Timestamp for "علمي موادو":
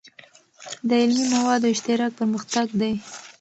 1.01-1.67